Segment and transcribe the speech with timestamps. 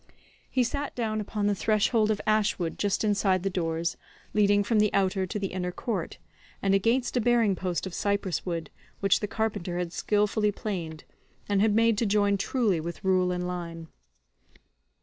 [0.49, 3.97] He sat down upon the threshold of ash wood just inside the doors
[4.33, 6.17] leading from the outer to the inner court,
[6.59, 11.03] and against a bearing post of cypress wood which the carpenter had skilfully planed,
[11.47, 13.89] and had made to join truly with rule and line.